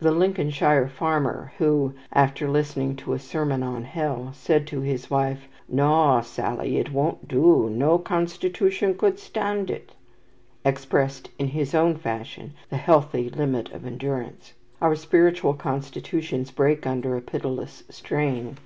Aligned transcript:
The 0.00 0.10
Lincolnshire 0.10 0.88
farmer 0.88 1.52
who, 1.58 1.94
after 2.12 2.50
listening 2.50 2.96
to 2.96 3.12
a 3.12 3.20
sermon 3.20 3.62
on 3.62 3.84
Hell, 3.84 4.30
said 4.32 4.66
to 4.66 4.80
his 4.80 5.08
wife, 5.08 5.46
"Noa, 5.68 6.24
Sally, 6.24 6.78
it 6.78 6.92
woant 6.92 7.28
do. 7.28 7.70
Noa 7.72 8.00
constitootion 8.00 8.98
could 8.98 9.20
stand 9.20 9.70
it," 9.70 9.94
expressed 10.64 11.30
in 11.38 11.46
his 11.46 11.72
own 11.72 11.94
fashion 11.94 12.52
the 12.68 12.78
healthy 12.78 13.28
limit 13.30 13.70
of 13.70 13.86
endurance. 13.86 14.54
Our 14.80 14.96
spiritual 14.96 15.54
constitutions 15.54 16.50
break 16.50 16.84
under 16.84 17.16
a 17.16 17.20
pitiless 17.22 17.84
strain. 17.90 18.56